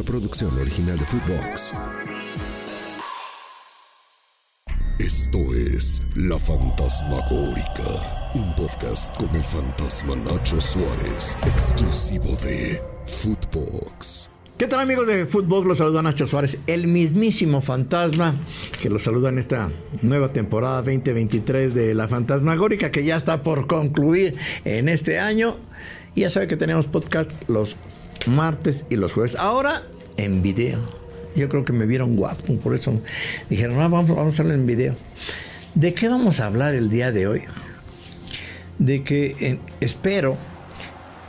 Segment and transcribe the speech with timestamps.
[0.00, 1.72] La producción original de Footbox.
[4.98, 14.30] Esto es La Fantasmagórica, un podcast con el fantasma Nacho Suárez, exclusivo de Footbox.
[14.58, 15.64] ¿Qué tal amigos de Footbox?
[15.64, 18.34] Los saluda Nacho Suárez, el mismísimo fantasma
[18.82, 19.70] que los saluda en esta
[20.02, 24.34] nueva temporada 2023 de La Fantasmagórica que ya está por concluir
[24.64, 25.56] en este año.
[26.16, 27.76] Y ya sabe que tenemos podcast los
[28.26, 29.36] martes y los jueves.
[29.36, 29.82] Ahora
[30.16, 30.78] en video.
[31.34, 33.00] Yo creo que me vieron guapo, por eso
[33.50, 34.94] dijeron, ah, vamos, a hacerlo en video.
[35.74, 37.42] ¿De qué vamos a hablar el día de hoy?
[38.78, 40.36] De que eh, espero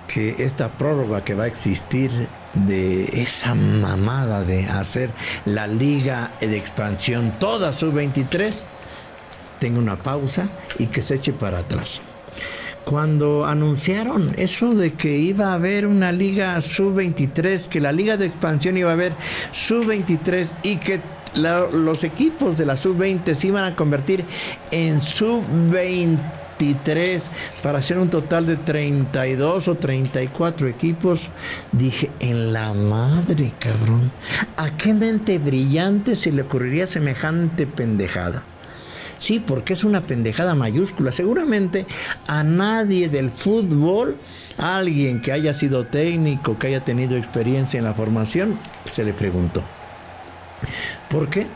[0.08, 2.12] que esta prórroga que va a existir
[2.54, 5.12] de esa mamada de hacer
[5.46, 8.64] la liga de expansión toda su 23
[9.60, 10.48] tenga una pausa
[10.80, 12.02] y que se eche para atrás
[12.86, 18.28] cuando anunciaron eso de que iba a haber una liga sub-23, que la liga de
[18.28, 19.14] expansión iba a haber
[19.52, 21.02] sub-23 y que
[21.36, 24.24] los equipos de la sub-20 se iban a convertir
[24.72, 27.22] en sub-23
[27.62, 31.27] para hacer un total de 32 o 34 equipos,
[31.74, 34.10] dije, en la madre, cabrón,
[34.55, 38.44] ¿a qué mente brillante se le ocurriría semejante pendejada?
[39.18, 41.12] Sí, porque es una pendejada mayúscula.
[41.12, 41.85] Seguramente
[42.27, 44.18] a nadie del fútbol,
[44.58, 48.58] alguien que haya sido técnico, que haya tenido experiencia en la formación,
[48.91, 49.63] se le preguntó.
[51.10, 51.48] ¿Por qué?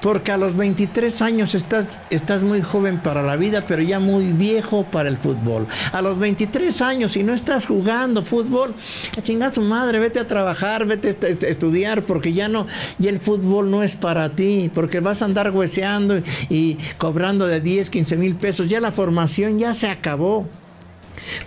[0.00, 4.84] Porque a los 23 años estás, muy joven para la vida, pero ya muy viejo
[4.84, 5.66] para el fútbol.
[5.92, 8.74] A los 23 años, si no estás jugando fútbol,
[9.16, 12.66] a chingar tu madre, vete a trabajar, vete a estudiar, porque ya no,
[12.98, 17.60] y el fútbol no es para ti, porque vas a andar hueseando y, cobrando de
[17.60, 18.68] 10, 15 mil pesos.
[18.68, 20.46] Ya la formación ya se acabó.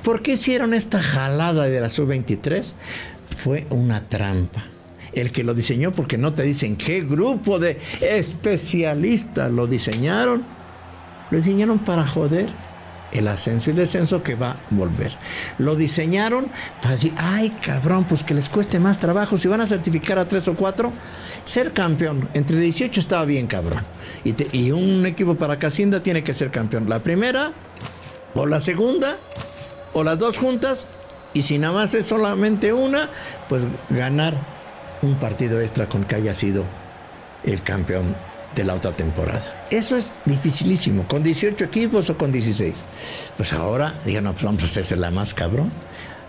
[0.04, 2.64] ¿Por qué hicieron esta jalada de la sub-23?
[3.38, 4.66] Fue una trampa
[5.18, 10.44] el que lo diseñó, porque no te dicen qué grupo de especialistas lo diseñaron.
[11.30, 12.48] Lo diseñaron para joder
[13.12, 15.12] el ascenso y descenso que va a volver.
[15.58, 16.48] Lo diseñaron
[16.82, 19.38] para decir, ay cabrón, pues que les cueste más trabajo.
[19.38, 20.92] Si van a certificar a tres o cuatro,
[21.44, 23.82] ser campeón entre 18 estaba bien cabrón.
[24.24, 26.90] Y, y un equipo para Casinda tiene que ser campeón.
[26.90, 27.54] La primera,
[28.36, 29.18] o la segunda,
[29.94, 30.88] o las dos juntas.
[31.34, 33.10] Y si nada más es solamente una,
[33.48, 34.57] pues ganar
[35.02, 36.66] un partido extra con que haya sido
[37.44, 38.16] el campeón
[38.56, 39.66] de la otra temporada.
[39.70, 42.74] Eso es dificilísimo, con 18 equipos o con 16.
[43.36, 45.72] Pues ahora, digan, pues vamos a hacerse la más cabrón.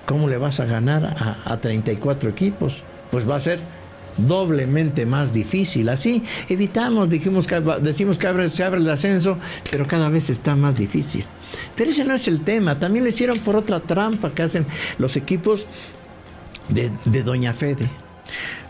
[0.07, 2.83] ¿Cómo le vas a ganar a, a 34 equipos?
[3.11, 3.61] Pues va a ser
[4.17, 5.89] doblemente más difícil.
[5.89, 9.39] Así evitamos, dijimos que, decimos que se abre el ascenso,
[9.71, 11.25] pero cada vez está más difícil.
[11.75, 12.79] Pero ese no es el tema.
[12.79, 14.67] También lo hicieron por otra trampa que hacen
[14.99, 15.67] los equipos
[16.69, 17.89] de Doña Fede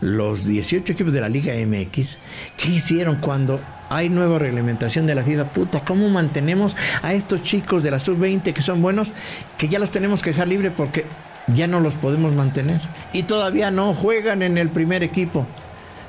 [0.00, 2.18] los 18 equipos de la Liga MX,
[2.56, 5.48] ¿qué hicieron cuando hay nueva reglamentación de la FIFA?
[5.50, 9.08] Puta, ¿cómo mantenemos a estos chicos de la sub-20 que son buenos,
[9.56, 11.06] que ya los tenemos que dejar libre porque
[11.48, 12.80] ya no los podemos mantener?
[13.12, 15.46] Y todavía no juegan en el primer equipo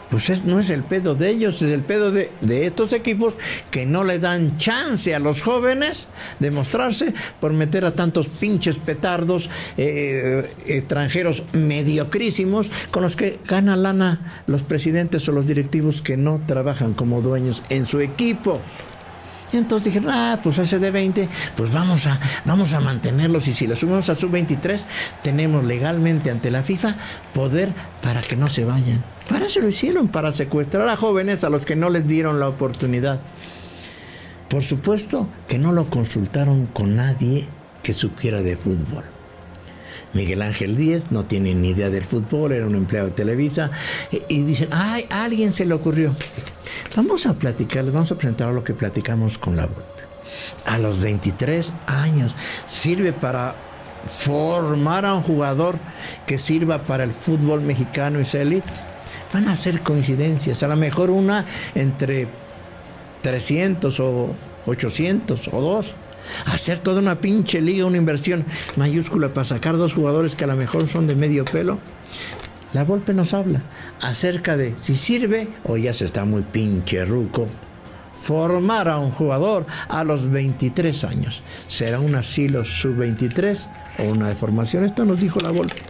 [0.09, 2.30] pues no es el pedo de ellos, es el pedo de,
[2.66, 3.38] estos equipos
[3.72, 6.08] que no le dan chance a los jóvenes
[6.40, 13.75] de mostrarse por meter a tantos pinches petardos eh, extranjeros mediocrísimos con los que gana
[13.75, 18.62] lana los presidentes o los directivos que no trabajan como dueños en su equipo.
[19.54, 23.66] Entonces dijeron, ah, pues ese de 20, pues vamos a, vamos a mantenerlos y si
[23.66, 24.86] lo sumamos a sub 23,
[25.24, 26.96] tenemos legalmente ante la FIFA
[27.34, 27.70] poder
[28.04, 29.04] para que no se vayan.
[29.28, 32.48] Para eso lo hicieron, para secuestrar a jóvenes a los que no les dieron la
[32.48, 33.20] oportunidad.
[34.50, 37.48] Por supuesto que no lo consultaron con nadie
[37.84, 39.06] que supiera de fútbol.
[40.14, 43.70] Miguel Ángel Díez no tiene ni idea del fútbol, era un empleado de Televisa,
[44.28, 46.16] y, dicen, ay, a alguien se le ocurrió.
[46.96, 49.84] Vamos a platicar, vamos a presentar lo que platicamos con la Volpe.
[50.66, 52.36] A los 23 años
[52.66, 53.56] sirve para
[54.08, 55.78] formar a un jugador
[56.26, 58.70] que sirva para el fútbol mexicano y sea elite
[59.34, 61.46] van a ser coincidencias, a lo mejor una
[61.76, 62.28] entre
[63.22, 64.34] 300 o
[64.66, 65.94] 800 o dos.
[66.47, 68.44] Hacer toda una pinche liga, una inversión
[68.76, 71.80] mayúscula para sacar dos jugadores que a lo mejor son de medio pelo.
[72.74, 73.62] La Volpe nos habla
[74.02, 77.48] acerca de si sirve o ya se está muy pinche ruco
[78.20, 81.42] formar a un jugador a los 23 años.
[81.68, 83.58] ¿Será un asilo sub-23
[84.00, 84.84] o una deformación?
[84.84, 85.82] Esto nos dijo la Volpe.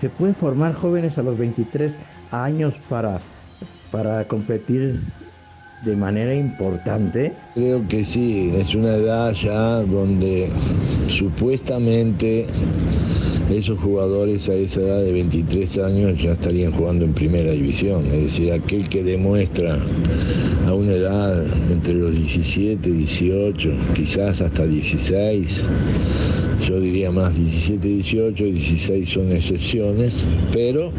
[0.00, 1.96] Se pueden formar jóvenes a los 23
[2.32, 3.20] años para,
[3.90, 5.00] para competir
[5.84, 7.32] de manera importante?
[7.54, 10.50] Creo que sí, es una edad ya donde
[11.08, 12.46] supuestamente
[13.50, 18.06] esos jugadores a esa edad de 23 años ya estarían jugando en primera división.
[18.06, 19.78] Es decir, aquel que demuestra
[20.66, 25.60] a una edad entre los 17, 18, quizás hasta 16,
[26.66, 30.92] yo diría más 17, 18, 16 son excepciones, pero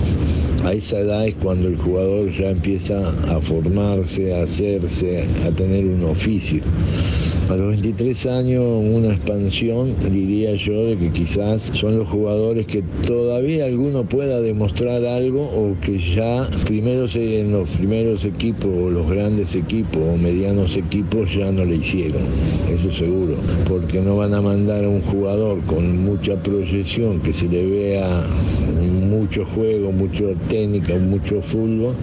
[0.65, 5.85] a esa edad es cuando el jugador ya empieza a formarse, a hacerse, a tener
[5.85, 6.61] un oficio.
[7.49, 12.81] A los 23 años una expansión, diría yo, de que quizás son los jugadores que
[13.05, 19.07] todavía alguno pueda demostrar algo o que ya primero en los primeros equipos o los
[19.07, 22.23] grandes equipos o medianos equipos ya no le hicieron,
[22.73, 23.35] eso seguro,
[23.67, 28.25] porque no van a mandar a un jugador con mucha proyección que se le vea
[29.15, 31.95] mucho juego, mucha técnica, mucho fútbol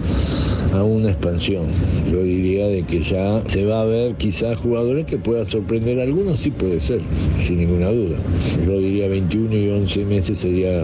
[0.73, 1.65] a una expansión.
[2.11, 6.03] Yo diría de que ya se va a ver quizás jugadores que pueda sorprender a
[6.03, 7.01] algunos, sí puede ser,
[7.45, 8.17] sin ninguna duda.
[8.65, 10.83] Yo diría 21 y 11 meses sería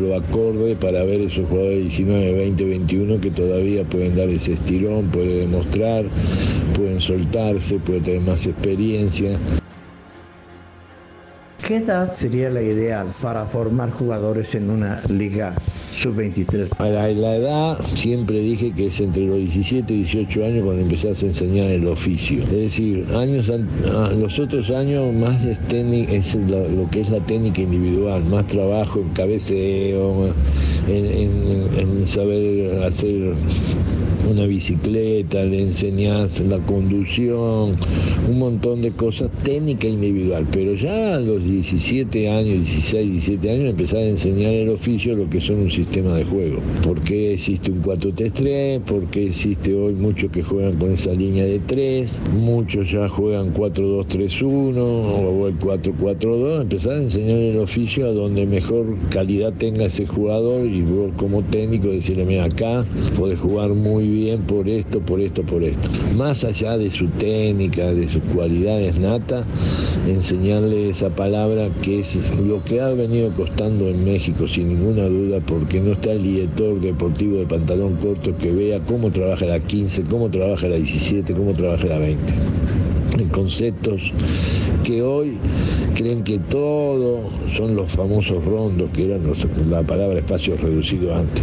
[0.00, 4.52] lo acorde para ver esos jugadores de 19, 20, 21 que todavía pueden dar ese
[4.52, 6.04] estirón, pueden demostrar,
[6.76, 9.38] pueden soltarse, pueden tener más experiencia.
[11.66, 15.54] ¿Qué edad sería la ideal para formar jugadores en una liga
[15.98, 16.68] sub-23?
[16.76, 21.22] Para la edad siempre dije que es entre los 17 y 18 años cuando empezás
[21.22, 22.42] a enseñar el oficio.
[22.42, 23.50] Es decir, años
[24.18, 29.08] los otros años más es, es lo, que es la técnica individual, más trabajo en
[29.14, 30.34] cabeceo,
[30.86, 33.32] en saber hacer
[34.30, 37.76] una bicicleta, le enseñás la conducción,
[38.28, 43.70] un montón de cosas técnica individual, pero ya a los 17 años, 16, 17 años
[43.70, 46.60] empezar a enseñar el oficio lo que son un sistema de juego.
[46.82, 48.80] ¿Por qué existe un 4-3-3?
[48.80, 52.18] ¿Por qué existe hoy muchos que juegan con esa línea de 3?
[52.40, 56.62] Muchos ya juegan 4-2-3-1 o el 4-4-2.
[56.62, 61.42] Empezar a enseñar el oficio a donde mejor calidad tenga ese jugador y vos como
[61.42, 62.84] técnico decirle, mira, acá
[63.18, 64.13] podés jugar muy bien
[64.46, 65.88] por esto, por esto, por esto.
[66.16, 69.44] Más allá de su técnica, de sus cualidades nata,
[70.06, 75.40] enseñarle esa palabra que es lo que ha venido costando en México, sin ninguna duda,
[75.40, 80.04] porque no está el director deportivo de pantalón corto que vea cómo trabaja la 15,
[80.04, 82.22] cómo trabaja la 17, cómo trabaja la 20.
[83.30, 84.12] Conceptos
[84.82, 85.38] que hoy
[85.94, 87.20] creen que todo
[87.56, 89.22] son los famosos rondos, que eran
[89.70, 91.42] la palabra espacio reducido antes.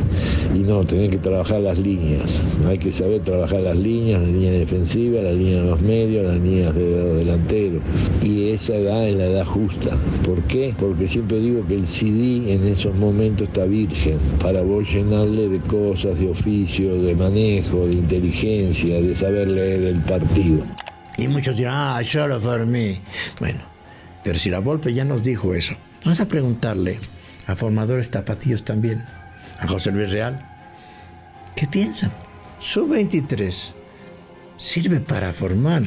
[0.53, 2.41] Y no, tienen que trabajar las líneas.
[2.67, 6.41] Hay que saber trabajar las líneas, la línea defensiva, la línea de los medios, las
[6.41, 7.81] líneas de los delanteros.
[8.21, 9.97] Y esa edad es la edad justa.
[10.25, 10.73] ¿Por qué?
[10.77, 15.59] Porque siempre digo que el CD en esos momentos está virgen para vos llenarle de
[15.59, 20.63] cosas, de oficio, de manejo, de inteligencia, de saber leer el partido.
[21.21, 22.99] Y muchos dirán, ah, yo lo dormí.
[23.39, 23.59] Bueno,
[24.23, 26.99] pero si la Volpe ya nos dijo eso, vamos a preguntarle
[27.45, 29.05] a formadores tapatíos también,
[29.59, 30.43] a José Luis Real,
[31.55, 32.11] ¿qué piensan?
[32.59, 33.75] ¿Su 23
[34.57, 35.83] sirve para formar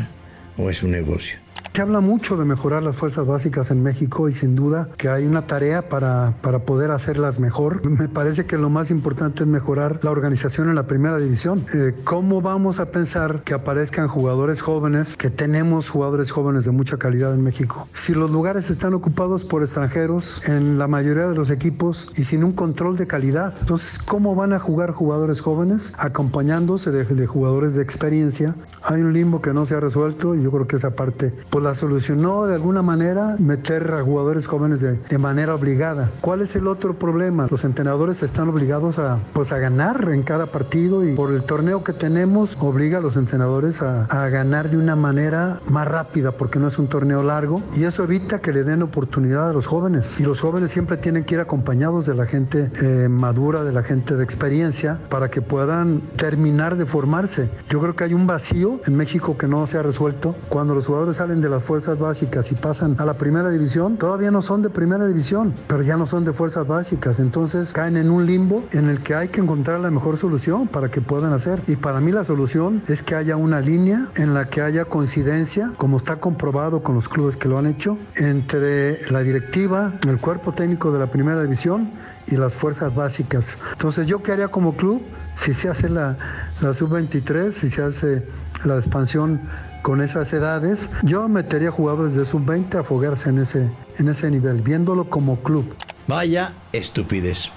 [0.57, 1.44] o es un negocio?
[1.75, 5.27] Se habla mucho de mejorar las fuerzas básicas en México y sin duda que hay
[5.27, 7.85] una tarea para, para poder hacerlas mejor.
[7.85, 11.67] Me parece que lo más importante es mejorar la organización en la primera división.
[11.75, 16.97] Eh, ¿Cómo vamos a pensar que aparezcan jugadores jóvenes, que tenemos jugadores jóvenes de mucha
[16.97, 17.89] calidad en México?
[17.93, 22.45] Si los lugares están ocupados por extranjeros en la mayoría de los equipos y sin
[22.45, 27.75] un control de calidad, entonces, ¿cómo van a jugar jugadores jóvenes acompañándose de, de jugadores
[27.75, 28.55] de experiencia?
[28.85, 31.64] Hay un limbo que no se ha resuelto y yo creo que esa parte pues
[31.65, 36.11] la solucionó de alguna manera meter a jugadores jóvenes de, manera obligada.
[36.21, 37.47] ¿Cuál es el otro problema?
[37.51, 41.83] Los entrenadores están obligados a, pues, a ganar en cada partido y por el torneo
[41.83, 46.69] que tenemos obliga a los entrenadores a, ganar de una manera más rápida porque no
[46.69, 50.21] es un torneo largo y eso evita que le den oportunidad a los jóvenes.
[50.21, 53.83] Y los jóvenes siempre tienen que ir acompañados de la gente eh, madura, de la
[53.83, 57.49] gente de experiencia para que puedan terminar de formarse.
[57.71, 60.35] Yo creo que hay un vacío en México que no se ha resuelto.
[60.51, 64.33] Cuando los jugadores salen de las fuerzas básicas y pasan a la primera división, todavía
[64.33, 67.21] no son de primera división, pero ya no son de fuerzas básicas.
[67.21, 70.91] Entonces caen en un limbo en el que hay que encontrar la mejor solución para
[70.91, 71.63] que puedan hacer.
[71.69, 75.73] Y para mí la solución es que haya una línea en la que haya coincidencia,
[75.77, 80.53] como está comprobado con los clubes que lo han hecho, entre la directiva, el cuerpo
[80.53, 81.93] técnico de la primera división
[82.27, 83.59] y las fuerzas básicas.
[83.73, 85.03] Entonces, ¿yo qué haría como club?
[85.37, 86.17] Si se hace la,
[86.61, 88.27] la sub-23, si se hace
[88.65, 89.41] la expansión
[89.85, 94.63] con esas edades, yo metería jugadores de sub-20 a foguearse en ese, en ese nivel,
[94.63, 95.77] viéndolo como club.
[96.09, 97.51] Vaya estupidez.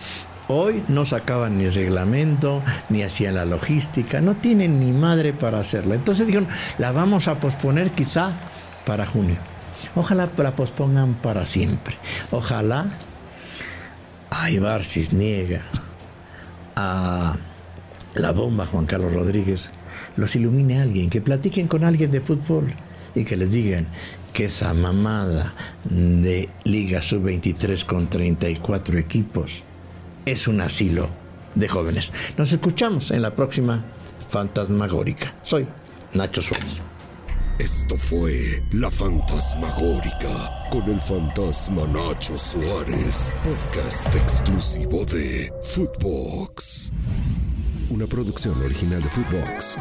[0.49, 5.95] Hoy no sacaban ni reglamento, ni hacían la logística, no tienen ni madre para hacerla.
[5.95, 8.33] Entonces dijeron, la vamos a posponer quizá
[8.85, 9.37] para junio.
[9.95, 11.95] Ojalá la pospongan para siempre.
[12.31, 12.87] Ojalá
[14.29, 15.61] a Ibar Cisniega,
[16.75, 17.37] a
[18.15, 19.71] la bomba Juan Carlos Rodríguez,
[20.15, 22.73] los ilumine alguien, que platiquen con alguien de fútbol
[23.15, 23.87] y que les digan
[24.33, 25.53] que esa mamada
[25.85, 29.63] de Liga Sub-23 con 34 equipos
[30.25, 31.09] es un asilo
[31.55, 32.11] de jóvenes.
[32.37, 33.83] Nos escuchamos en la próxima
[34.29, 35.33] Fantasmagórica.
[35.41, 35.67] Soy
[36.13, 36.81] Nacho Suárez.
[37.59, 46.91] Esto fue La Fantasmagórica con el fantasma Nacho Suárez, podcast exclusivo de Footbox.
[47.89, 49.77] Una producción original de Footbox.